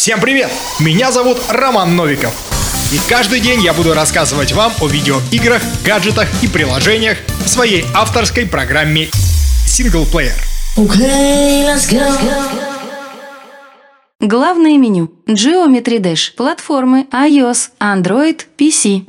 [0.00, 0.50] Всем привет!
[0.78, 2.32] Меня зовут Роман Новиков.
[2.90, 8.46] И каждый день я буду рассказывать вам о видеоиграх, гаджетах и приложениях в своей авторской
[8.46, 9.10] программе
[9.66, 10.32] Синглплеер.
[10.78, 12.00] Okay, let's go.
[14.20, 15.12] Главное меню.
[15.26, 16.34] Geometry Dash.
[16.34, 19.04] Платформы iOS, Android, PC.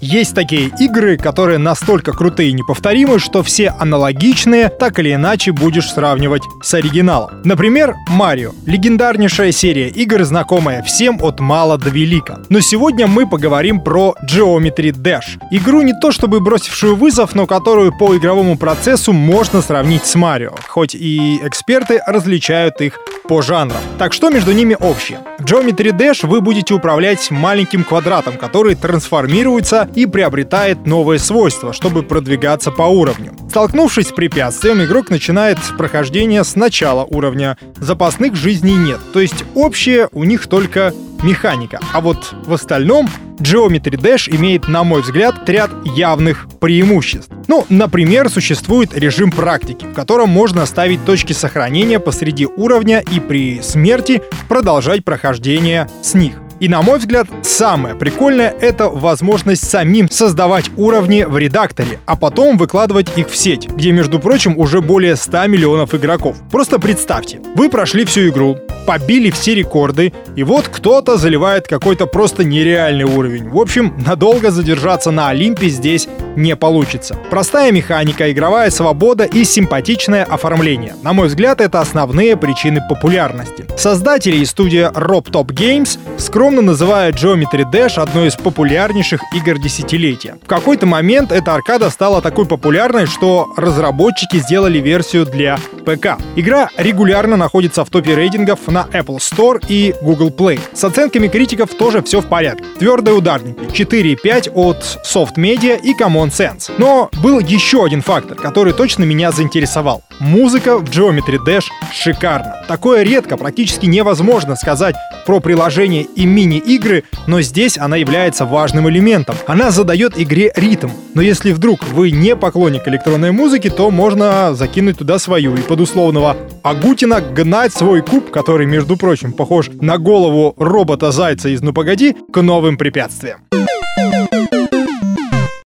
[0.00, 5.92] Есть такие игры, которые настолько крутые и неповторимы, что все аналогичные так или иначе будешь
[5.92, 7.42] сравнивать с оригиналом.
[7.44, 8.52] Например, Марио.
[8.64, 12.40] Легендарнейшая серия игр, знакомая всем от мала до велика.
[12.48, 15.38] Но сегодня мы поговорим про Geometry Dash.
[15.50, 20.54] Игру не то чтобы бросившую вызов, но которую по игровому процессу можно сравнить с Марио,
[20.66, 22.98] хоть и эксперты различают их
[23.30, 23.80] по жанрам.
[23.96, 25.20] Так что между ними общее?
[25.38, 32.02] В Geometry Dash вы будете управлять маленьким квадратом, который трансформируется и приобретает новые свойства, чтобы
[32.02, 33.36] продвигаться по уровню.
[33.48, 37.56] Столкнувшись с препятствием, игрок начинает прохождение с начала уровня.
[37.76, 41.78] Запасных жизней нет, то есть общее у них только механика.
[41.92, 43.08] А вот в остальном
[43.40, 47.30] Geometry Dash имеет, на мой взгляд, ряд явных преимуществ.
[47.48, 53.60] Ну, например, существует режим практики, в котором можно ставить точки сохранения посреди уровня и при
[53.62, 56.34] смерти продолжать прохождение с них.
[56.60, 62.58] И на мой взгляд, самое прикольное— это возможность самим создавать уровни в редакторе, а потом
[62.58, 66.36] выкладывать их в сеть, где, между прочим, уже более 100 миллионов игроков.
[66.50, 72.44] Просто представьте, вы прошли всю игру, побили все рекорды, и вот кто-то заливает какой-то просто
[72.44, 73.48] нереальный уровень.
[73.48, 77.16] В общем, надолго задержаться на Олимпе здесь не получится.
[77.30, 80.94] Простая механика, игровая свобода и симпатичное оформление.
[81.02, 83.64] На мой взгляд, это основные причины популярности.
[83.76, 90.36] Создатели и студия Rob Top Games скромно называют Geometry Dash одной из популярнейших игр десятилетия.
[90.42, 96.18] В какой-то момент эта аркада стала такой популярной, что разработчики сделали версию для ПК.
[96.36, 100.60] Игра регулярно находится в топе рейтингов на Apple Store и Google Play.
[100.72, 102.64] С оценками критиков тоже все в порядке.
[102.78, 106.72] Твердые ударники 4,5 от Soft Media и Common Sense.
[106.78, 110.02] Но был еще один фактор, который точно меня заинтересовал.
[110.20, 111.64] Музыка в Geometry Dash
[111.94, 112.62] шикарна.
[112.68, 114.94] Такое редко, практически невозможно сказать
[115.24, 119.34] про приложение и мини-игры, но здесь она является важным элементом.
[119.46, 120.90] Она задает игре ритм.
[121.14, 125.80] Но если вдруг вы не поклонник электронной музыки, то можно закинуть туда свою и под
[125.80, 132.14] условного Агутина гнать свой куб, который, между прочим, похож на голову робота-зайца из «Ну погоди»,
[132.30, 133.40] к новым препятствиям.